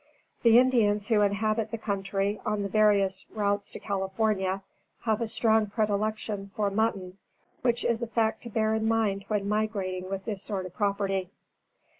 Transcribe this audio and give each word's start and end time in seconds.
The 0.41 0.57
Indians 0.57 1.09
who 1.09 1.21
inhabit 1.21 1.69
the 1.69 1.77
country 1.77 2.41
on 2.43 2.63
the 2.63 2.69
various 2.69 3.23
routes 3.29 3.71
to 3.73 3.79
California, 3.79 4.63
have 5.03 5.21
a 5.21 5.27
strong 5.27 5.67
predilection 5.67 6.49
for 6.55 6.71
mutton, 6.71 7.19
which 7.61 7.85
is 7.85 8.01
a 8.01 8.07
fact 8.07 8.41
to 8.41 8.49
bear 8.49 8.73
in 8.73 8.87
mind 8.87 9.25
when 9.27 9.47
migrating 9.47 10.09
with 10.09 10.25
this 10.25 10.41
sort 10.41 10.65
of 10.65 10.73
property. 10.73 11.29